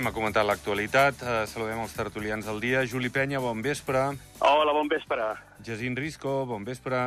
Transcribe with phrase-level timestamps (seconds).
[0.00, 1.18] Anem a comentar l'actualitat.
[1.20, 2.78] Uh, saludem els tertulians del dia.
[2.88, 4.00] Juli Penya, bon vespre.
[4.40, 5.26] Hola, bon vespre.
[5.60, 7.00] Jacint Risco, bon vespre.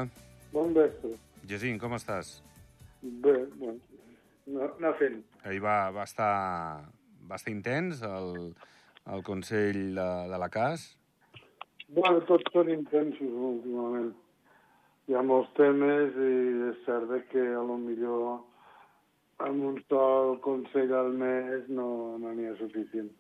[0.52, 1.16] Bon vespre.
[1.50, 2.30] Jacint, com estàs?
[3.02, 3.80] Bé, bueno,
[4.46, 5.18] no, anar fent.
[5.42, 6.86] Ahir va, va, estar,
[7.32, 8.54] va estar intens el,
[9.10, 10.86] el Consell de, de la CAS.
[11.98, 14.14] Bueno, tots són intensos últimament.
[15.10, 16.34] Hi ha molts temes i
[16.70, 18.44] és cert que a lo millor
[19.48, 23.12] amb un sol Consell al mes no n'hi ha suficient.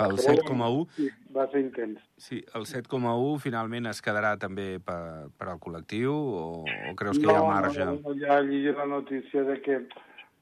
[0.00, 1.98] El Però, 7,1 Sí, va ser intens.
[2.16, 7.26] sí, el 7,1 finalment es quedarà també per, per al col·lectiu o, o creus que
[7.26, 7.84] hi ha marge?
[7.84, 9.88] No, no, ja llegir la notícia de que el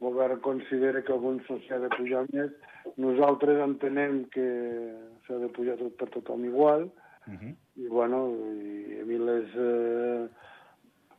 [0.01, 2.53] govern considera que algun s'ha de pujar més.
[2.97, 4.47] Nosaltres entenem que
[5.27, 6.91] s'ha de pujar tot per tothom igual,
[7.29, 7.55] Uh -huh.
[7.77, 8.19] i bueno,
[8.57, 10.29] i a mi les, eh,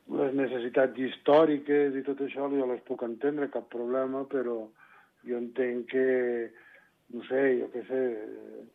[0.10, 4.64] les necessitats històriques i tot això jo les puc entendre, cap problema, però
[5.28, 6.50] jo entenc que,
[7.14, 8.02] no sé, jo què sé,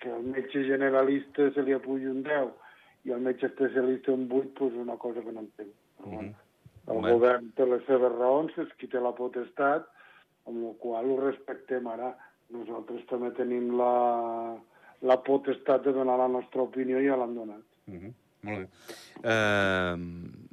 [0.03, 2.53] que al metge generalista se li apugi un 10
[3.09, 5.75] i al metge especialista un 8, doncs una cosa que no entenc.
[6.05, 6.11] Mhm.
[6.15, 6.35] bueno,
[6.87, 7.15] el Bueno.
[7.17, 9.87] govern té les seves raons, és qui té la potestat,
[10.47, 12.15] amb la qual ho respectem ara.
[12.53, 14.57] Nosaltres també tenim la,
[15.01, 17.65] la potestat de donar la nostra opinió i ja l'han donat.
[17.89, 18.12] Uh -huh.
[18.45, 18.67] Molt bé.
[19.25, 20.44] Uh,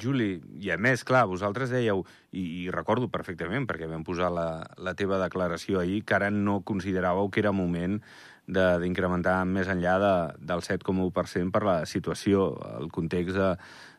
[0.00, 4.46] Juli, i a més, clar, vosaltres dèieu, i, i recordo perfectament, perquè vam posar la,
[4.80, 7.98] la teva declaració ahir, que ara no consideràveu que era moment
[8.46, 10.14] de- d'incrementar més enllà de,
[10.52, 13.50] del 7,1% per la situació, el context de,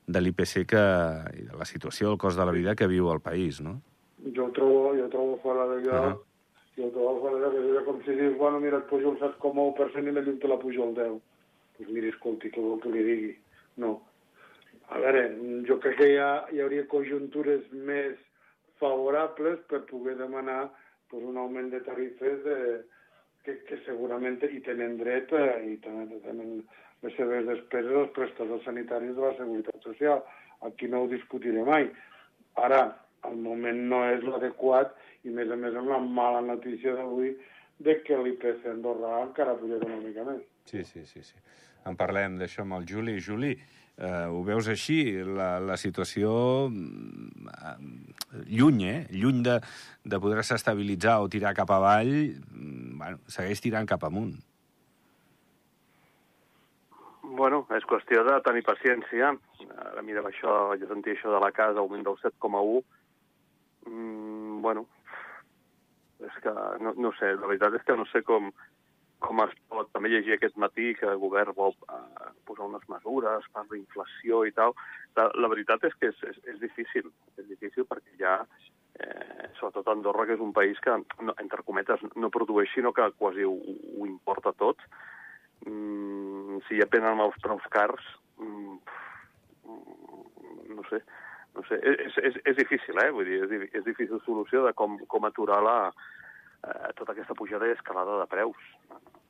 [0.07, 0.85] de l'IPC que,
[1.37, 3.79] i de la situació, el cost de la vida que viu el país, no?
[4.33, 6.09] Jo ho trobo, jo trobo fora de lloc, uh.
[6.09, 6.81] -huh.
[6.81, 10.09] jo trobo fora de lloc, és com si dius, bueno, mira, et pujo el 7,1%
[10.09, 11.09] i la llum te la pujo el 10.
[11.09, 11.21] Doncs
[11.77, 13.37] pues mira, escolti, què vol que li digui?
[13.77, 14.01] No.
[14.93, 15.21] A veure,
[15.67, 18.19] jo crec que hi, ha, hi hauria conjuntures més
[18.81, 20.67] favorables per poder demanar
[21.09, 22.57] pues, un augment de tarifes de,
[23.45, 26.59] que, que segurament hi tenen dret eh, i també tenen
[27.05, 30.23] les seves despeses els prestadors sanitaris de la Seguretat Social.
[30.65, 31.89] Aquí no ho discutiré mai.
[32.61, 32.81] Ara,
[33.29, 37.35] el moment no és l'adequat i, a més a més, amb la mala notícia d'avui
[37.85, 40.43] de que l'IPC andorrà encara puja una mica més.
[40.69, 41.23] Sí, sí, sí.
[41.25, 41.35] sí.
[41.85, 43.17] En parlem d'això amb el Juli.
[43.21, 43.51] Juli,
[43.97, 44.99] eh, ho veus així?
[45.25, 46.31] La, la situació
[46.69, 47.75] mm, eh,
[48.51, 48.97] lluny, eh?
[49.11, 49.59] Lluny de,
[50.03, 54.35] de poder-se estabilitzar o tirar cap avall, mm, bueno, segueix tirant cap amunt.
[57.35, 59.33] Bueno, és qüestió de tenir paciència.
[59.89, 62.83] Ara mirem això, jo sentia això de la casa, augment del 7,1.
[63.89, 64.85] Mm, bueno,
[66.23, 68.47] és que no, no sé, la veritat és que no sé com,
[69.25, 73.47] com es pot també llegir aquest matí que el govern vol eh, posar unes mesures
[73.53, 74.75] per la inflació i tal.
[75.17, 77.09] La, la veritat és que és, és, és difícil,
[77.41, 78.37] és difícil perquè ja,
[78.99, 83.09] eh, sobretot Andorra, que és un país que, no, entre cometes, no produeix, sinó que
[83.17, 84.81] quasi ho, ho importa tot,
[85.65, 88.09] mm, si ja prenen els preus cars,
[88.39, 88.77] mm,
[90.75, 91.01] no sé,
[91.55, 93.09] no sé, és, és, és difícil, eh?
[93.15, 95.77] Vull dir, és, és difícil solució de com, com aturar la,
[96.65, 98.57] eh, tota aquesta pujada i escalada de preus.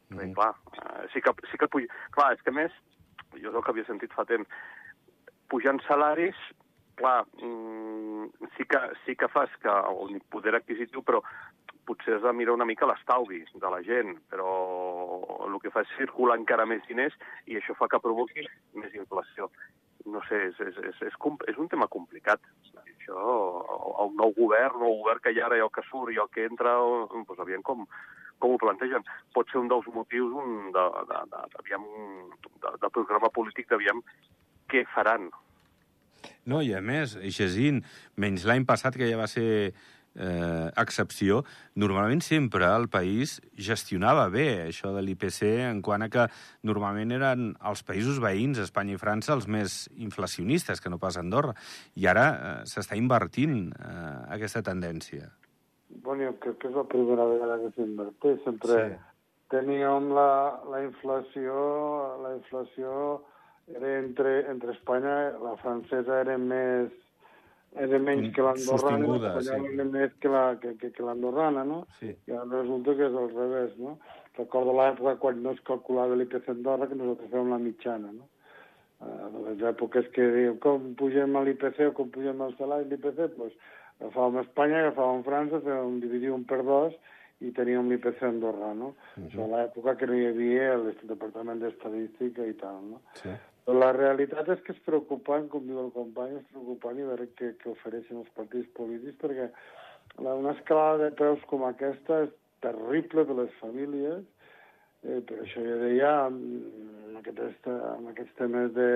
[0.09, 0.19] Mm.
[0.19, 0.33] Mhm.
[0.37, 1.87] clar, eh, sí que, sí que puja...
[2.11, 2.71] Clar, és que a més,
[3.35, 4.47] jo és el que havia sentit fa temps,
[5.49, 6.37] pujant salaris,
[6.95, 9.69] clar, mm, sí, que, sí que fas que
[10.05, 11.21] un poder adquisitiu, però
[11.85, 14.47] potser has de mirar una mica l'estalvi de la gent, però
[15.45, 17.13] el que fa és circular encara més diners
[17.45, 19.51] i això fa que provoqui més inflació.
[20.05, 22.41] No sé, és, és, és, és, com- és un tema complicat.
[23.05, 26.29] Això, el, nou govern, el govern que hi ara i el que surt i el
[26.33, 26.73] que entra,
[27.11, 27.83] doncs aviam com,
[28.41, 29.05] com ho plantegen.
[29.35, 31.85] Pot ser un dels motius un de, de, de, aviam,
[32.41, 34.01] de, de programa polític d'aviam
[34.71, 35.29] què faran.
[36.49, 37.83] No, i a més, Jacint,
[38.17, 39.75] menys l'any passat, que ja va ser
[40.15, 41.43] eh, excepció,
[41.75, 46.27] normalment sempre el país gestionava bé això de l'IPC en quant a que
[46.63, 51.55] normalment eren els països veïns, Espanya i França, els més inflacionistes, que no pas Andorra.
[51.95, 55.29] I ara eh, s'està invertint eh, aquesta tendència.
[56.03, 58.41] Bueno, jo crec que és la primera vegada que s'inverteix.
[58.43, 58.89] Sempre Sí.
[58.95, 59.03] sí.
[59.53, 61.53] teníem la, la inflació,
[62.23, 63.21] la inflació
[63.67, 66.91] era entre, entre Espanya, la francesa era més
[67.75, 69.87] era menys que l'andorrana, l'espanyola sí.
[69.91, 71.81] més que la, que, que, que l'andorrana, no?
[71.99, 72.13] Sí.
[72.27, 73.97] I ara resulta que és al revés, no?
[74.37, 78.29] Recordo l'època quan no es calculava l'IPC Andorra, que nosaltres fèiem la mitjana, no?
[79.03, 82.87] Eh, de les èpoques que diu com pugem a l'IPC o com pugem el salari
[82.91, 83.57] l'IPC, doncs
[83.99, 86.95] agafàvem Espanya, agafàvem França, fèiem dividir un per dos
[87.43, 88.93] i teníem l'IPC Andorra, no?
[89.17, 89.27] Mhm.
[89.27, 93.03] Això a l'època que no hi havia el Departament d'Estadística i tal, no?
[93.19, 93.35] Sí.
[93.65, 97.55] La realitat és que és preocupant, com diu el company, és preocupant i veure què,
[97.57, 99.47] què ofereixen els partits polítics, perquè
[100.21, 104.21] una escalada de preus com aquesta és terrible de les famílies,
[105.01, 108.89] eh, per això ja deia, en, aquest, en aquests temes de,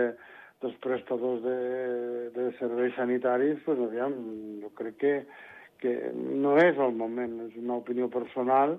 [0.62, 1.57] dels prestadors de,
[2.38, 4.13] de serveis sanitaris, pues, aviam,
[4.62, 5.16] jo crec que,
[5.81, 8.77] que no és el moment, és una opinió personal,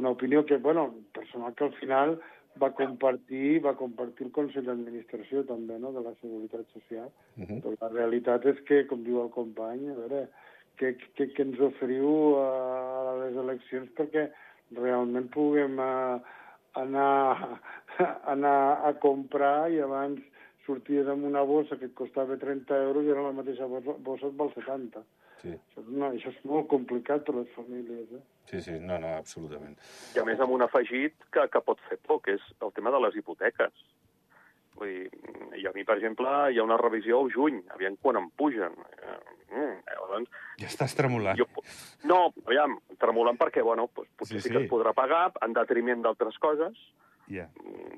[0.00, 2.16] una opinió que, bueno, personal que al final
[2.62, 7.10] va compartir, va compartir el Consell d'Administració també, no?, de la Seguretat Social.
[7.36, 7.60] Uh -huh.
[7.62, 10.28] Però la realitat és que, com diu el company, a veure,
[10.78, 14.28] què, què, què ens oferiu a les eleccions perquè
[14.76, 16.20] realment puguem uh,
[16.76, 17.60] anar,
[18.34, 20.20] anar a comprar i abans
[20.66, 24.36] sorties amb una bossa que et costava 30 euros i ara la mateixa bossa et
[24.40, 25.04] val 70.
[25.46, 25.54] Sí.
[25.54, 28.14] Això, no, això és molt complicat per les famílies.
[28.18, 28.22] Eh?
[28.50, 29.76] Sí, sí, no, no, absolutament.
[30.16, 32.92] I a més amb un afegit que, que pot fer por, que és el tema
[32.94, 33.86] de les hipoteques.
[34.76, 35.06] Vull dir,
[35.56, 38.74] i a mi, per exemple, hi ha una revisió al juny, aviam quan em pugen.
[39.46, 40.28] Mm, llavors,
[40.60, 41.38] ja estàs tremolant.
[41.38, 41.46] Jo,
[42.10, 44.48] no, aviam, tremolant perquè, bueno, doncs, potser sí, sí.
[44.48, 46.82] sí que es podrà pagar en detriment d'altres coses,
[47.32, 47.48] yeah.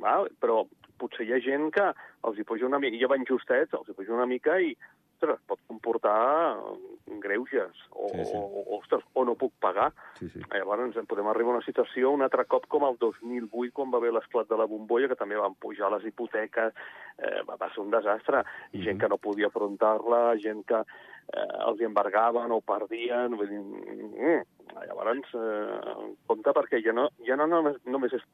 [0.03, 0.29] val?
[0.43, 0.63] però
[0.99, 1.89] potser hi ha gent que
[2.29, 4.75] els hi puja una mica, i ja van justets, els hi puja una mica i,
[5.19, 6.57] ostres, pot comportar
[7.21, 8.37] greuges, o, sí, sí.
[8.37, 9.93] o, o, ostres, o no puc pagar.
[10.19, 10.41] Sí, sí.
[10.53, 13.99] Llavors ens podem arribar a una situació un altre cop com el 2008, quan va
[13.99, 16.75] haver l'esclat de la bombolla, que també van pujar les hipoteques,
[17.19, 18.85] eh, va, ser un desastre, mm -hmm.
[18.85, 24.43] gent que no podia afrontar-la, gent que eh, els embargaven o perdien, vull dir, mm,
[24.77, 28.25] llavors, eh, compte perquè ja no, ja no només, només és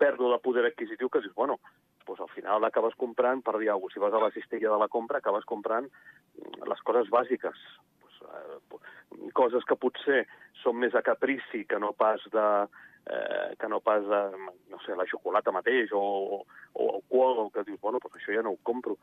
[0.00, 1.58] pèrdua de poder adquisitiu, que dius, bueno,
[2.06, 4.80] doncs al final l'acabes comprant, per dir alguna cosa, si vas a la cistella de
[4.80, 5.88] la compra, acabes comprant
[6.70, 7.60] les coses bàsiques,
[8.00, 10.24] pues, eh, coses que potser
[10.62, 12.46] són més a caprici que no pas de,
[13.06, 14.22] eh, que no pas de,
[14.70, 16.44] no sé, la xocolata mateix o,
[16.74, 18.98] o qual, que dius, bueno, pues això ja no ho compro.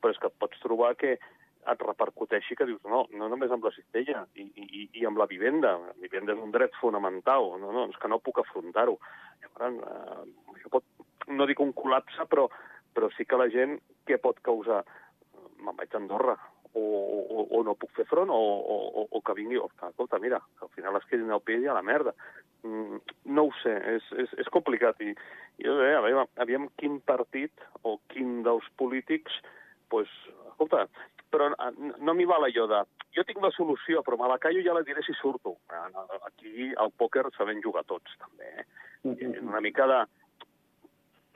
[0.00, 1.16] Però és que pots trobar que
[1.72, 5.28] et repercuteixi que dius, no, no només amb la cistella i, i, i amb la
[5.30, 5.74] vivenda.
[5.82, 8.98] La vivenda és un dret fonamental, no, no, és que no puc afrontar-ho.
[9.42, 10.86] Llavors, eh, això pot,
[11.28, 12.46] no dic un col·lapse, però,
[12.94, 14.84] però sí que la gent, què pot causar?
[15.56, 16.36] Me'n vaig a Andorra,
[16.76, 20.42] o, o, o no puc fer front, o, o, o que vingui, o escolta, mira,
[20.58, 22.12] que al final es quedin al pis i a la merda.
[22.66, 23.00] Mm,
[23.32, 25.00] no ho sé, és, és, és complicat.
[25.00, 25.14] I,
[25.62, 29.40] i deia, aviam, aviam quin partit o quin dels polítics,
[29.92, 30.10] pues,
[30.50, 30.84] escolta,
[31.36, 32.82] però no m'hi val allò de
[33.16, 35.56] jo tinc la solució, però me la callo i ja la diré si surto.
[36.28, 38.50] Aquí al pòquer sabem jugar tots, també.
[38.60, 38.66] Eh?
[39.44, 40.02] Una mica de...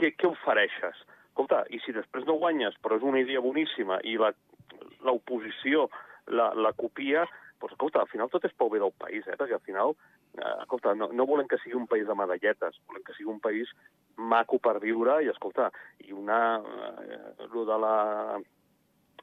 [0.00, 1.05] Què, què ofereixes?
[1.31, 4.32] Escolta, i si després no guanyes, però és una idea boníssima i la
[5.05, 5.88] l'oposició
[6.29, 7.25] la, la copia,
[7.61, 9.37] doncs, escolta, al final tot és pel bé del país, eh?
[9.37, 9.94] perquè al final,
[10.38, 13.41] eh, escolta, no, no volem que sigui un país de medalletes, volem que sigui un
[13.43, 13.73] país
[14.17, 15.70] maco per viure i, escolta,
[16.06, 16.41] i una...
[16.61, 17.94] Eh, lo de la...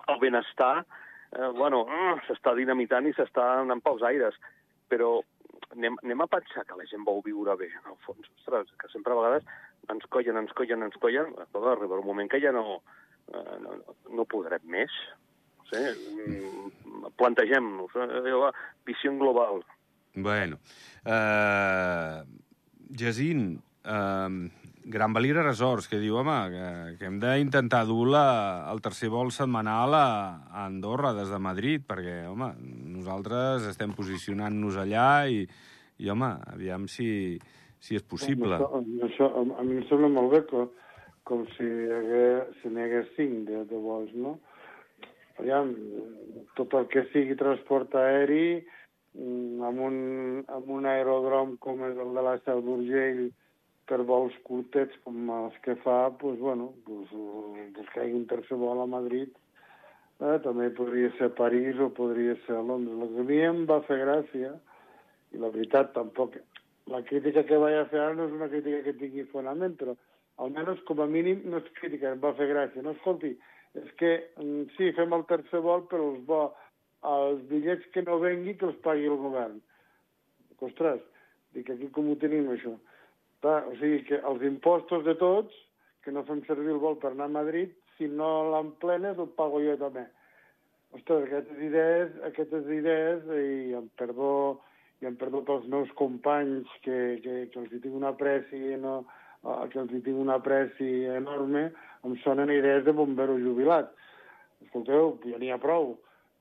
[0.08, 0.86] el benestar,
[1.32, 4.40] eh, bueno, mm, s'està dinamitant i s'està anant pels aires,
[4.88, 5.18] però
[5.76, 8.30] anem, anem a pensar que la gent vol viure bé, en el fons.
[8.40, 9.48] Ostres, que sempre a vegades
[9.94, 12.82] ens collen, ens collen, ens collen, però arriba un moment que ja no,
[13.34, 13.80] eh, no,
[14.16, 14.94] no podrem més
[15.70, 18.52] sé, mm, plantegem-nos, eh,
[18.86, 19.64] visió global.
[20.16, 20.58] Bueno,
[21.06, 22.24] uh,
[22.90, 24.50] Jacint, uh,
[24.88, 26.68] Gran Valira Resorts, que diu, home, que,
[27.00, 28.28] que hem d'intentar dur la,
[28.72, 30.08] el tercer vol setmanal a,
[30.48, 32.54] a Andorra des de Madrid, perquè, home,
[32.96, 35.42] nosaltres estem posicionant-nos allà i,
[36.00, 37.10] i, home, aviam si,
[37.84, 38.56] si és possible.
[38.56, 40.68] Això, això, a mi em sembla molt bé que,
[41.28, 44.38] com si hagués, si hagués cinc de, de vols, no?
[45.38, 45.74] aviam,
[46.58, 48.62] tot el que sigui transport aeri,
[49.18, 49.98] mm, amb un,
[50.48, 53.28] amb un aerodrom com és el de la Seu d'Urgell,
[53.88, 57.12] per vols curtets com els que fa, doncs, bueno, doncs,
[57.76, 59.32] doncs que hi hagi un tercer vol a Madrid,
[60.20, 63.00] eh, també podria ser París o podria ser Londres.
[63.00, 64.54] El que a mi em va fer gràcia,
[65.34, 66.40] i la veritat tampoc...
[66.88, 69.92] La crítica que vaig a fer ara no és una crítica que tingui fonament, però
[70.40, 72.80] almenys com a mínim no és crítica, em va fer gràcia.
[72.86, 73.34] No, escolti,
[73.76, 76.40] és que mm, sí, fem el tercer vol, però els, bo,
[77.12, 79.60] els bitllets que no vengui que els pagui el govern.
[80.64, 81.04] Ostres,
[81.58, 82.78] dic, aquí com ho tenim, això?
[83.46, 85.54] Clar, o sigui que els impostos de tots,
[86.04, 89.60] que no fem servir el vol per anar a Madrid, si no l'emplenes el pago
[89.64, 90.06] jo també.
[90.96, 94.32] Ostres, aquestes idees, aquestes idees, i em perdó,
[95.04, 99.02] i em perdó pels meus companys, que, que, que els hi tinc una preci, no,
[99.44, 101.68] que els hi tinc una preci enorme,
[102.08, 103.92] em sonen idees de bombero jubilat.
[104.66, 105.98] Escolteu, ja n'hi ha prou.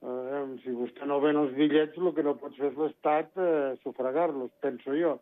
[0.07, 3.75] Eh, si vostè no ven els bitllets, el que no pot fer és l'Estat eh,
[3.83, 5.17] sufragar-los, penso jo.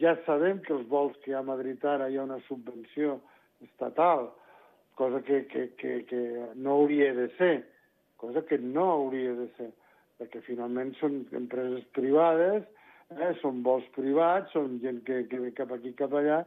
[0.00, 3.18] Ja sabem que els vols que hi ha a Madrid ara hi ha una subvenció
[3.64, 4.30] estatal,
[4.96, 6.22] cosa que, que, que, que
[6.56, 7.54] no hauria de ser,
[8.16, 9.70] cosa que no hauria de ser,
[10.20, 12.64] perquè finalment són empreses privades
[13.18, 13.32] eh?
[13.40, 16.42] són vols privats, són gent que, que ve cap aquí, cap allà,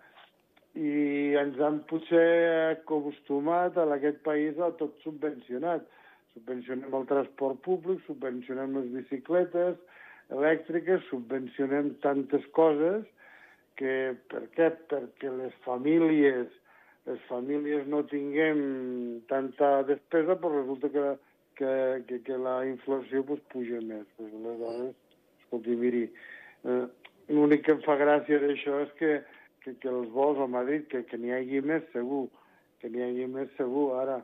[0.73, 2.25] i ens han potser
[2.71, 5.85] acostumat a aquest país a tot subvencionat.
[6.33, 9.77] Subvencionem el transport públic, subvencionem les bicicletes
[10.33, 13.03] elèctriques, subvencionem tantes coses
[13.79, 13.95] que,
[14.31, 14.69] per què?
[14.91, 16.51] Perquè les famílies
[17.05, 18.59] les famílies no tinguem
[19.27, 21.07] tanta despesa, però resulta que,
[21.59, 21.71] que,
[22.07, 24.05] que, que la inflació pues, puja més.
[24.17, 24.93] Pues, aleshores,
[25.41, 26.03] escolti, miri,
[26.63, 26.85] eh,
[27.35, 29.11] l'únic que em fa gràcia d'això és que,
[29.65, 32.29] que, que els vols a Madrid, que, que n'hi hagi més segur,
[32.79, 33.89] que n'hi hagi més segur.
[33.99, 34.21] Ara,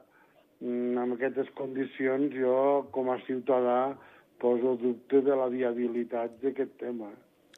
[0.64, 2.60] mm, amb aquestes condicions, jo,
[2.96, 3.82] com a ciutadà,
[4.40, 7.12] poso dubte de la viabilitat d'aquest tema.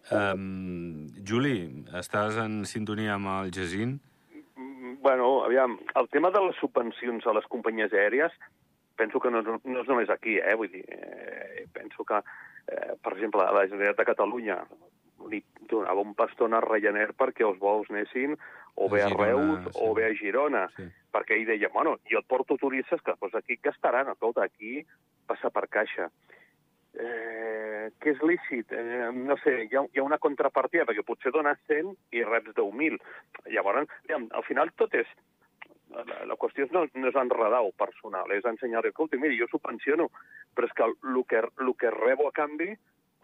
[0.09, 0.90] Um,
[1.27, 3.99] Juli, estàs en sintonia amb el Jacint?
[5.01, 8.33] Bueno, aviam, el tema de les subvencions a les companyies aèries
[9.01, 10.53] penso que no, no és només aquí, eh?
[10.57, 12.19] Vull dir, eh, penso que,
[12.69, 14.57] eh, per exemple, a la Generalitat de Catalunya
[15.31, 18.35] li donava un paston a Ryanair perquè els vols anessin
[18.75, 19.73] o bé a, a Reus sí.
[19.85, 20.85] o bé a Girona, sí.
[21.13, 24.81] perquè ell deia, bueno, jo et porto turistes que doncs aquí gastaran, escolta, aquí
[25.29, 26.09] passa per caixa
[26.99, 31.33] eh, que és lícit, eh, no sé, hi ha, hi ha una contrapartida, perquè potser
[31.35, 32.99] dones 100 i reps 10.000.
[33.51, 35.11] Llavors, diguem, al final tot és...
[35.91, 39.49] La, la qüestió no, no és enredar o personal, és ensenyar li escolta, miri, jo
[39.51, 40.05] subvenciono,
[40.55, 42.69] però és que el que, el que rebo a canvi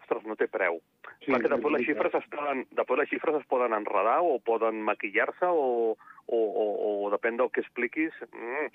[0.08, 0.80] ostres, no té preu.
[1.24, 4.80] Sí, que després les, xifres es poden, després les xifres es poden enredar o poden
[4.86, 5.96] maquillar-se o,
[6.26, 6.66] o, o,
[7.04, 8.14] o depèn del que expliquis.
[8.32, 8.70] Mm,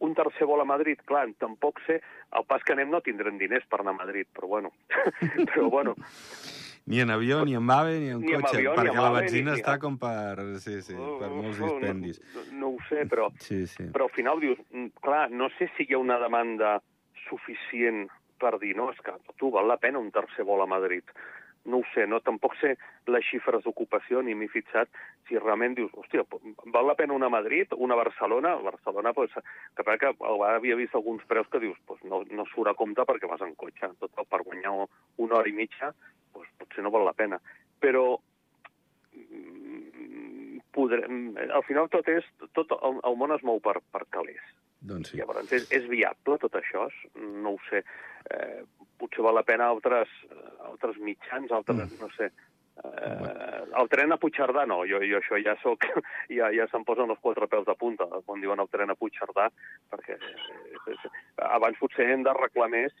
[0.00, 2.00] un tercer vol a Madrid, clar, tampoc sé,
[2.36, 4.72] el pas que anem no tindrem diners per anar a Madrid, però bueno,
[5.52, 5.96] però bueno.
[6.90, 9.60] Ni en avió, ni en AVE, ni en ni cotxe, avió, perquè la benzina ni,
[9.60, 12.22] està com per, sí, sí, per molts dispendis.
[12.32, 13.90] No, no, no ho sé, però, sí, sí.
[13.92, 16.78] però al final dius, mm, clar, no sé si hi ha una demanda
[17.28, 18.08] suficient
[18.40, 21.04] per dir, no, és que tu val la pena un tercer vol a Madrid
[21.64, 22.20] no ho sé, no?
[22.24, 22.74] tampoc sé
[23.10, 24.88] les xifres d'ocupació ni m'he fixat
[25.28, 26.24] si realment dius, hòstia,
[26.74, 29.30] val la pena una a Madrid, una a Barcelona, a Barcelona, pues,
[29.76, 30.12] que que
[30.48, 33.54] havia vist alguns preus que dius, pues, no, no surt a compte perquè vas en
[33.54, 34.72] cotxe, tot per guanyar
[35.16, 35.92] una hora i mitja,
[36.32, 37.40] pues, potser no val la pena.
[37.80, 38.18] Però
[39.12, 44.42] mm, podrem, al final tot és, tot el, el món es mou per, per calés.
[44.80, 45.20] Doncs sí.
[45.20, 46.88] Llavors, és, és viable tot això?
[47.14, 47.84] No ho sé.
[48.32, 48.62] Eh,
[49.00, 50.12] potser val la pena altres,
[50.68, 52.00] altres mitjans, altres, mm.
[52.04, 52.30] no sé...
[52.80, 55.84] Eh, el tren a Puigcerdà no, jo, jo això ja soc,
[56.38, 59.50] ja, ja se'm posen els quatre pèls de punta quan diuen el tren a Puigcerdà,
[59.92, 61.10] perquè eh,
[61.50, 62.94] abans potser hem d'arreglar més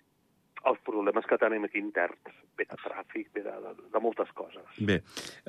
[0.68, 4.66] els problemes que tenim aquí interns, ve de tràfic, ve de, de, de moltes coses.
[4.84, 4.98] Bé,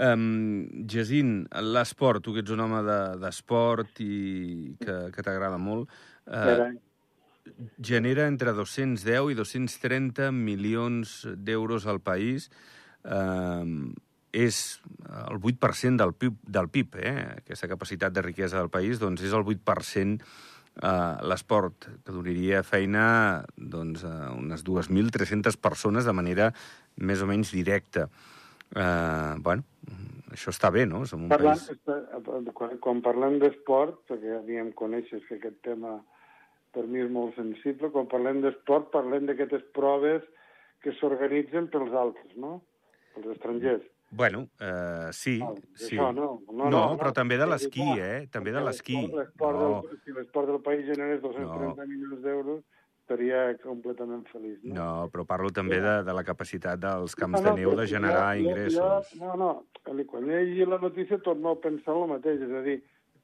[0.08, 1.34] um, Jacint,
[1.76, 2.80] l'esport, tu que ets un home
[3.20, 5.92] d'esport de, i que, que t'agrada molt,
[6.32, 6.72] uh,
[7.82, 12.52] genera entre 210 i 230 milions d'euros al país.
[13.02, 13.92] Uh,
[14.32, 14.80] és
[15.28, 17.16] el 8% del PIB, del PIB eh?
[17.42, 20.24] aquesta capacitat de riquesa del país, doncs és el 8%
[20.82, 23.06] eh, l'esport, que donaria feina
[23.56, 26.52] doncs, a unes 2.300 persones de manera
[26.98, 28.08] més o menys directa.
[28.72, 29.68] Eh, bueno,
[30.32, 31.04] això està bé, no?
[31.06, 32.54] Som un parlant, país...
[32.56, 36.00] quan, quan parlem d'esport, perquè ja diem, coneixes que aquest tema
[36.76, 40.26] per mi és molt sensible, quan parlem d'esport parlem d'aquestes proves
[40.82, 42.60] que s'organitzen pels altres, no?
[43.16, 43.88] Pels estrangers.
[44.12, 45.96] Bueno, uh, sí, no, sí.
[45.96, 46.34] Això no.
[46.50, 48.28] No, no, no, però no, també de l'esquí, eh?
[48.32, 48.98] També de l'esquí.
[49.08, 49.24] No.
[50.04, 51.88] Si l'esport del país generés 230 no.
[51.88, 52.64] milions d'euros,
[53.02, 54.60] estaria completament feliç.
[54.64, 57.76] No, no però parlo també de, de la capacitat dels camps no, no, de neu
[57.80, 59.12] de generar jo, ingressos.
[59.16, 62.64] Jo, no, no, quan he llegit la notícia torno a pensar el mateix, és a
[62.68, 62.78] dir,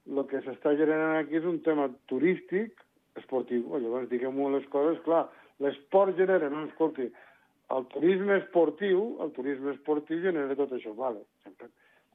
[0.08, 2.80] el que s'està generant aquí és un tema turístic,
[3.20, 3.66] esportiu.
[3.76, 5.26] Llavors, diguem-ho les coses, clar,
[5.64, 7.08] l'esport genera, no, escolti,
[7.76, 11.24] el turisme esportiu, el turisme esportiu genera tot això, vale.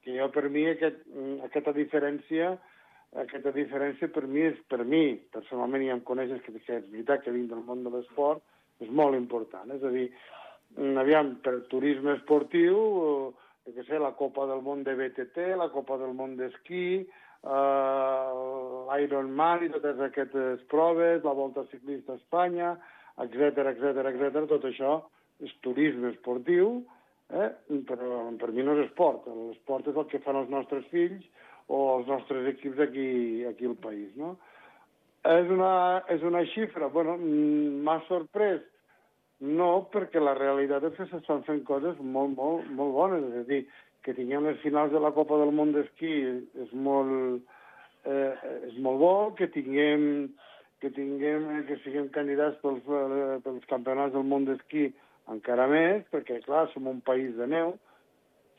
[0.03, 1.03] Que jo, per mi, aquest,
[1.45, 2.55] aquesta diferència,
[3.21, 7.23] aquesta diferència per mi és, per mi, personalment ja em coneixes que, que és veritat
[7.23, 8.41] que vinc del món de l'esport,
[8.81, 9.69] és molt important.
[9.75, 10.07] És a dir,
[10.99, 12.79] aviam, per turisme esportiu,
[13.67, 17.03] eh, que sé, la Copa del Món de BTT, la Copa del Món d'esquí,
[17.43, 18.41] eh,
[18.89, 22.73] l'Ironman i totes aquestes proves, la Volta Ciclista a Espanya,
[23.23, 24.45] etc etc etc.
[24.49, 24.99] tot això
[25.43, 26.81] és turisme esportiu,
[27.33, 27.49] eh?
[27.87, 29.27] però per mi no és esport.
[29.27, 31.25] L'esport és el que fan els nostres fills
[31.67, 34.11] o els nostres equips aquí, aquí al país.
[34.19, 34.35] No?
[35.23, 38.61] És, una, és una xifra, bueno, m'ha sorprès,
[39.43, 43.25] no, perquè la realitat és que s'estan fent coses molt, molt, molt bones.
[43.31, 43.61] És a dir,
[44.03, 46.13] que tinguem les finals de la Copa del Món d'esquí
[46.63, 47.43] és molt,
[48.05, 48.31] eh,
[48.69, 50.29] és molt bo, que tinguem
[50.83, 54.89] que tinguem, que siguem candidats pels, eh, pels campionats del món d'esquí
[55.31, 57.77] encara més, perquè, clar, som un país de neu,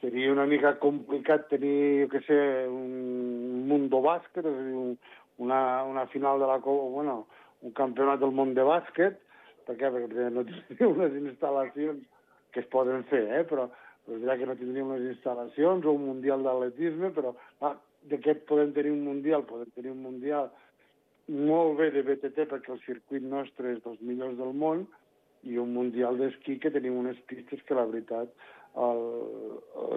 [0.01, 2.39] seria una mica complicat tenir, jo què sé,
[2.73, 4.97] un mundo bàsquet, és a dir, un,
[5.45, 5.61] una,
[5.91, 7.19] una final de la Copa, bueno,
[7.61, 9.21] un campionat del món de bàsquet,
[9.69, 9.93] per què?
[9.93, 12.01] Perquè no tindríem unes instal·lacions
[12.57, 13.45] que es poden fer, eh?
[13.53, 13.69] però,
[14.05, 17.33] però dirà que no tindríem unes instal·lacions o un mundial d'atletisme, però
[17.65, 17.75] ah,
[18.11, 20.51] d'aquest podem tenir un mundial, podem tenir un mundial
[21.33, 24.85] molt bé de BTT perquè el circuit nostre és dels millors del món
[25.49, 28.33] i un mundial d'esquí que tenim unes pistes que la veritat
[28.77, 29.01] el,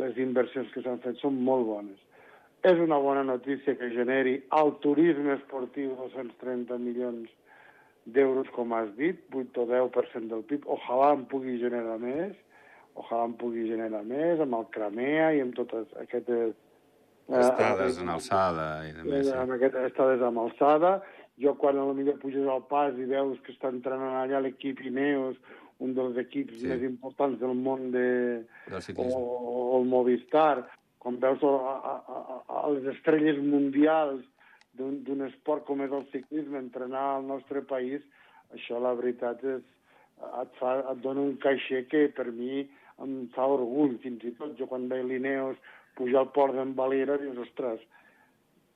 [0.04, 2.00] les inversions que s'han fet són molt bones.
[2.68, 7.30] És una bona notícia que generi al turisme esportiu 230 milions
[8.16, 10.68] d'euros, com has dit, 8 o 10% del PIB.
[10.78, 12.36] Ojalà en pugui generar més,
[13.02, 16.56] ojalà en pugui generar més, amb el Cramea i amb totes aquestes...
[17.28, 18.68] Eh, estades en alçada.
[18.88, 19.36] I més, sí.
[19.36, 20.98] Amb aquestes estades amb alçada.
[21.38, 24.82] Jo, quan a lo millor puges al pas i veus que està entrenant allà l'equip
[24.90, 25.38] Ineos,
[25.86, 26.70] un dels equips sí.
[26.72, 28.08] més importants del món de...
[28.72, 29.06] Del o,
[29.52, 30.66] o el Movistar,
[31.04, 31.54] quan veus a,
[31.92, 34.26] a, a, a les estrelles mundials
[34.78, 38.04] d'un esport com és el ciclisme, entrenar al nostre país,
[38.54, 39.64] això la veritat és,
[40.42, 42.66] et, fa, et dona un caixer que per mi
[43.04, 45.60] em fa orgull, fins i tot jo quan veig l'Ineos
[45.98, 47.82] pujar al port d'en Valera, dius, ostres,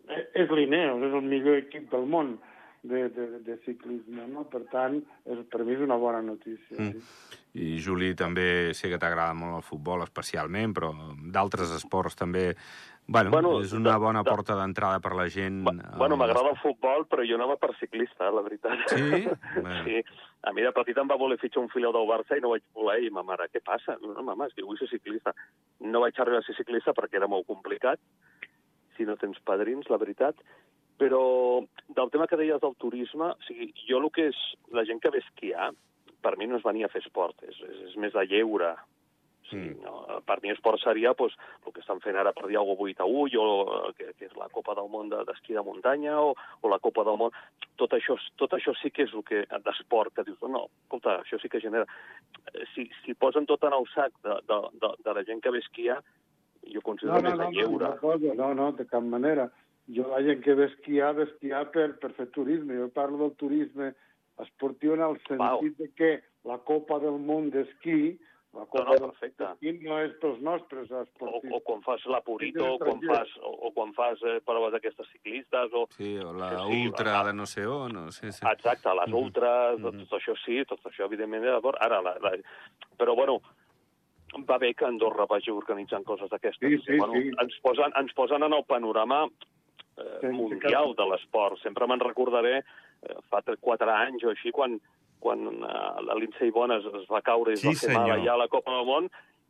[0.10, 2.36] e, és l'Ineos, és el millor equip del món
[2.84, 4.46] de, de, de ciclisme, no?
[4.50, 4.98] Per tant,
[5.30, 6.78] és, per mi és una bona notícia.
[6.78, 6.94] Mm.
[6.98, 7.40] Sí.
[7.51, 10.94] I, Juli, també sé que t'agrada molt el futbol, especialment, però
[11.34, 12.51] d'altres esports també...
[13.08, 15.63] Bueno, bueno és una bona de, porta d'entrada per la gent.
[15.65, 18.86] Bueno, m'agrada el futbol, però jo anava per ciclista, la veritat.
[18.88, 19.27] Sí?
[19.55, 19.84] Bueno.
[19.84, 20.03] sí.
[20.48, 22.64] A mi de petit em va voler fitxar un filial del Barça i no vaig
[22.74, 23.98] voler, i ma mare, què passa?
[24.01, 25.35] No, mama, és que vull ser ciclista.
[25.83, 28.00] No vaig arribar a ser ciclista perquè era molt complicat,
[28.96, 30.40] si no tens padrins, la veritat,
[31.01, 31.22] però
[31.90, 35.11] del tema que deies del turisme, o sigui, jo el que és la gent que
[35.14, 35.72] ve esquiar,
[36.22, 38.75] per mi no és venir a fer esport, és, és, és més de lleure.
[39.51, 40.22] Sí, no?
[40.25, 41.35] Per mi esport seria pues,
[41.66, 43.46] el que estan fent ara per dir alguna cosa 8 a 1,
[43.90, 46.79] o que, que és la Copa del Món d'esquí de, de muntanya, o, o la
[46.79, 47.35] Copa del Món...
[47.81, 51.40] Tot això, tot això sí que és el que d'esport, que dius, no, escolta, això
[51.42, 51.85] sí que genera...
[52.74, 55.64] Si, si posen tot en el sac de, de, de, de la gent que ve
[55.64, 56.00] esquiar,
[56.72, 57.92] jo considero no, no, més de lleure.
[58.01, 59.50] No, no, no, no, de cap manera
[59.92, 62.77] jo la gent que ve esquiar, ve esquiar per, per fer turisme.
[62.77, 63.92] Jo parlo del turisme
[64.42, 65.74] esportiu en el sentit Wow.
[65.77, 66.11] de que
[66.48, 68.18] la Copa del Món d'esquí
[68.53, 69.48] la Copa no, no, perfecte.
[69.87, 71.53] no és pels nostres esportius.
[71.53, 74.74] O, o quan fas la Purito, o quan fas, o, o quan fas eh, proves
[74.75, 75.85] d'aquestes ciclistes, o...
[75.96, 78.05] Sí, o la sí, ultra la, de no sé on, no?
[78.11, 78.44] Sí, sí.
[78.51, 79.24] Exacte, les mm -hmm.
[79.24, 80.03] ultras, mm -hmm.
[80.09, 81.77] tot això sí, tot això evidentment d'acord.
[81.79, 82.31] Ara, la, la...
[82.98, 83.40] però bueno,
[84.50, 86.70] va bé que Andorra vagi organitzant coses d'aquestes.
[86.70, 87.31] Sí, sí, bueno, sí.
[87.42, 89.27] Ens, posen, ens posen en el panorama
[89.98, 91.59] eh, mundial de l'esport.
[91.59, 92.64] Sempre me'n recordaré,
[93.01, 94.79] eh, fa quatre anys o així, quan,
[95.22, 98.34] quan eh, la Lindsay Bona es, va caure i es sí, va fer mal allà
[98.36, 99.10] a la Copa del Món,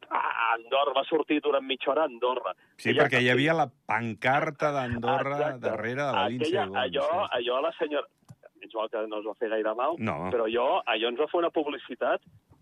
[0.09, 2.55] ah, Andorra va sortir durant mitja hora a Andorra.
[2.75, 6.85] Sí, Ella, perquè hi havia la pancarta d'Andorra darrere de la Lindsay Bona.
[6.85, 7.27] Allò, sí.
[7.39, 8.07] allò la senyora...
[8.61, 10.15] Menys mal que no es va fer gaire mal, no.
[10.29, 12.21] però allò, allò ens va fer una publicitat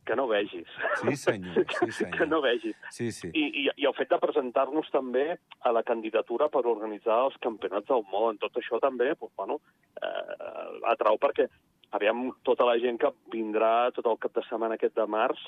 [0.09, 0.69] que no vegis.
[1.01, 2.17] Sí, senyor, sí, senyor.
[2.17, 2.77] que no vegis.
[2.95, 3.29] Sí, sí.
[3.33, 7.91] I, i, I el fet de presentar-nos també a la candidatura per organitzar els campionats
[7.91, 9.59] del món, tot això també, doncs, bueno,
[10.01, 11.49] eh, atrau perquè
[11.91, 15.41] aviam tota la gent que vindrà tot el cap de setmana aquest de març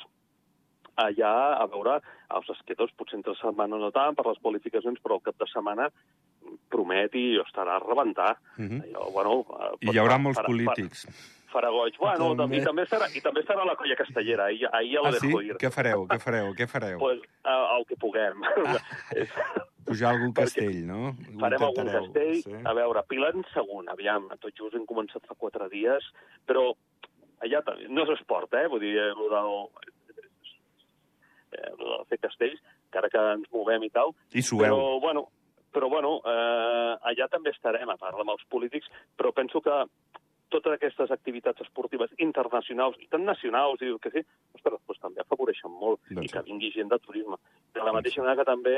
[1.02, 2.00] allà a veure
[2.36, 5.90] els esquetors, potser entre setmana no tant, per les qualificacions, però el cap de setmana
[6.72, 8.38] promet i estarà a rebentar.
[8.58, 8.68] Mhm.
[8.68, 8.84] -huh.
[8.88, 9.46] Allò, bueno,
[9.80, 11.06] I hi haurà molts polítics.
[11.06, 11.98] Per, farà goig.
[12.02, 12.60] Bueno, també...
[12.60, 15.50] i, també serà, i també serà la colla castellera, ahir, ahir ja ah, dejo sí?
[15.50, 15.58] ir.
[15.62, 17.02] Què fareu, què fareu, què fareu?
[17.02, 18.48] Pues, uh, el que puguem.
[18.64, 18.80] Ah.
[19.92, 21.14] Pujar algun castell, no?
[21.42, 22.36] Farem algun castell.
[22.46, 22.58] Sí.
[22.70, 26.06] A veure, Pilen segon, aviam, tot just hem començat fa quatre dies,
[26.48, 26.70] però
[27.42, 28.68] allà no és esport, eh?
[28.72, 29.56] Vull dir, el del,
[31.58, 32.62] eh, el de fer castells,
[32.92, 34.14] encara que ens movem i tal.
[34.38, 34.64] I sueu.
[34.64, 35.26] Però, bueno,
[35.74, 39.78] però bueno, eh, allà també estarem, a part amb els polítics, però penso que
[40.54, 44.26] totes aquestes activitats esportives internacionals i tan nacionals, i que sí,
[44.58, 47.40] ostres, doncs també afavoreixen molt doncs i que vingui gent de turisme.
[47.76, 48.76] De la mateixa manera que també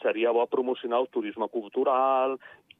[0.00, 2.38] seria bo promocionar el turisme cultural,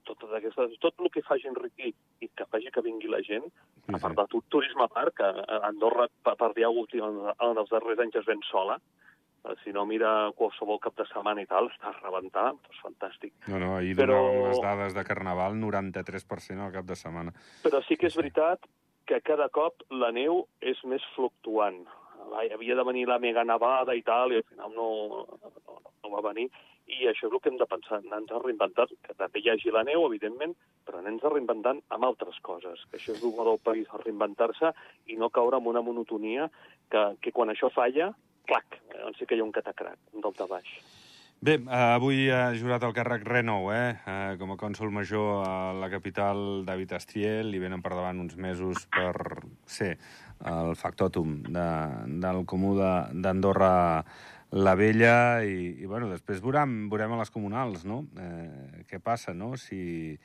[0.08, 1.92] totes aquestes, tot el que faci enriquir
[2.24, 3.46] i que faci que vingui la gent,
[3.92, 8.26] a part del turisme a Andorra, per dir alguna cosa, en els darrers anys es
[8.26, 8.78] ven sola,
[9.64, 13.32] si no mira qualsevol cap de setmana i tal, està a rebentar, doncs fantàstic.
[13.48, 14.18] No, no, ahir Però...
[14.18, 17.34] donàvem les dades de Carnaval, 93% al cap de setmana.
[17.64, 18.68] Però sí que és veritat
[19.08, 21.82] que cada cop la neu és més fluctuant.
[22.30, 24.90] Havia de venir la mega nevada i tal, i al final no,
[25.40, 26.46] no, no va venir.
[26.90, 29.72] I això és el que hem de pensar, anar-nos a reinventar, que també hi hagi
[29.74, 33.60] la neu, evidentment, però anar-nos a reinventant amb altres coses, que això és el del
[33.62, 34.72] país, reinventar-se
[35.06, 36.50] i no caure en una monotonia
[36.90, 38.10] que, que quan això falla,
[38.50, 40.72] clac, doncs sí que hi ha un catacrac, un dalt de baix.
[41.40, 43.94] Bé, eh, avui ha jurat el càrrec Renou, eh?
[44.04, 44.32] eh?
[44.36, 48.84] Com a cònsol major a la capital, David Astriel, li venen per davant uns mesos
[48.92, 49.14] per
[49.64, 49.94] ser
[50.50, 51.64] el factòtum de,
[52.20, 53.72] del comú d'Andorra
[54.52, 58.02] la Vella i, i bueno, després veurem, veurem a les comunals, no?
[58.20, 59.54] Eh, què passa, no?
[59.56, 60.18] Si,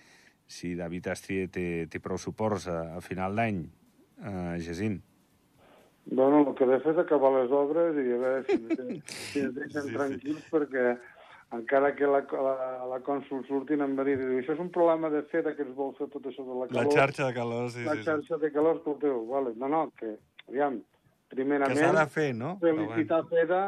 [0.48, 3.64] si David Astrier té, té prou suports a, a final d'any,
[4.20, 5.00] eh, Gesín.
[6.06, 9.41] Bueno, el que he de fer és acabar les obres i a veure si, si
[9.41, 10.50] ens deixen sí, tranquils sí.
[10.52, 10.86] perquè
[11.56, 12.56] encara que la, la,
[12.91, 15.94] la cònsul surtin em va dir, això és un problema de FEDA que ens vol
[15.98, 16.89] fer tot això de la calor.
[16.89, 17.86] La xarxa de calor, sí.
[17.88, 18.41] La sí, xarxa sí.
[18.41, 19.54] de calor, escolteu, vale.
[19.62, 20.15] no, no, que,
[20.50, 20.80] aviam,
[21.34, 21.78] primerament...
[21.78, 22.56] Que s'ha de fer, no?
[22.62, 23.32] Felicitar bueno.
[23.34, 23.62] FEDA,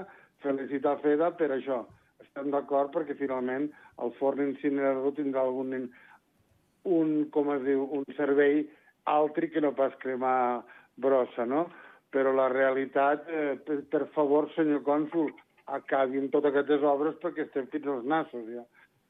[0.45, 1.81] felicitar FEDA per això.
[2.21, 3.69] Estem d'acord perquè finalment
[4.03, 5.73] el forn incinerador tindrà algun
[6.87, 8.61] un, com es diu, un servei
[9.09, 10.63] altre que no pas cremar
[11.01, 11.67] brossa, no?
[12.13, 15.31] Però la realitat, eh, per, per favor, senyor cònsul,
[15.77, 18.63] acabi amb totes aquestes obres perquè estem fins als nassos, ja.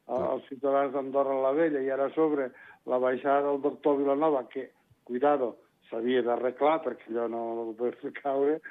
[0.07, 1.81] Els ciutadans d'Andorra la Vella.
[1.83, 2.51] I ara sobre
[2.87, 4.69] la baixada del doctor Vilanova, que,
[5.03, 5.57] cuidado,
[5.89, 8.61] s'havia d'arreglar perquè allò no ho fer caure,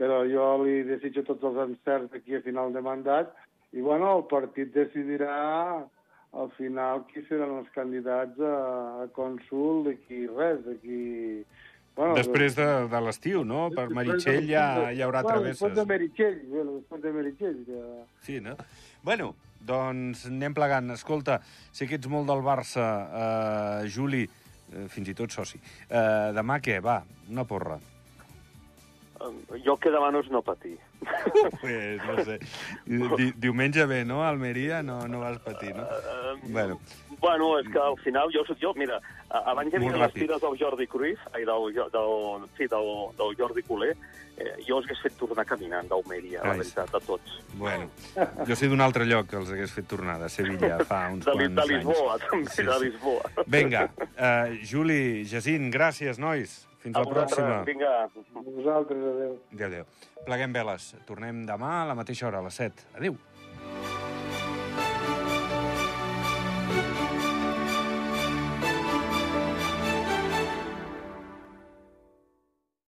[0.00, 3.32] però jo li desitjo tots els encerts d'aquí a final de mandat.
[3.72, 5.84] I, bueno, el partit decidirà
[6.36, 8.56] al final qui seran els candidats a,
[9.04, 11.44] a cònsul d'aquí res, d'aquí
[11.96, 13.70] Bueno, després de, de l'estiu, no?
[13.72, 15.62] Per Meritxell ja hi haurà bueno, travesses.
[15.62, 17.58] Després de Meritxell, bueno, després de Meritxell.
[17.70, 17.84] Ja...
[18.26, 18.52] Sí, no?
[19.06, 19.30] Bueno,
[19.64, 20.92] doncs anem plegant.
[20.92, 21.40] Escolta,
[21.72, 22.86] sé que ets molt del Barça,
[23.24, 25.60] eh, Juli, eh, fins i tot soci.
[25.88, 26.82] Eh, demà què?
[26.84, 27.00] Va,
[27.32, 27.80] una porra.
[29.64, 30.76] Jo el que demano és no patir.
[31.62, 32.38] pues, no sé.
[32.84, 34.20] Di diumenge bé, no?
[34.26, 35.88] Almeria no, no vas patir, no?
[35.88, 36.78] Uh, bueno.
[37.20, 39.00] Bueno, és que al final jo, jo mira,
[39.30, 43.64] abans hi havia les tires del Jordi Cruyff, ai, del, del, sí, del, del Jordi
[43.66, 43.94] Coler,
[44.36, 47.38] eh, jo els hagués fet tornar caminant d'Almeria, la veritat, a tots.
[47.56, 47.88] Bueno,
[48.46, 51.32] jo sé d'un altre lloc que els hagués fet tornar, de Sevilla, fa uns de,
[51.32, 52.28] quants de Lisboa, anys.
[52.30, 53.34] també, sí, de Lisboa.
[53.56, 56.62] Vinga, uh, Juli, Jacint, gràcies, nois.
[56.86, 57.54] Fins a la pròxima.
[57.66, 57.94] Vinga.
[58.36, 59.38] Vosaltres, adéu.
[59.56, 59.88] Adéu, adéu.
[60.26, 60.92] Pleguem veles.
[61.08, 62.90] Tornem demà a la mateixa hora, a les 7.
[63.00, 63.18] Adéu.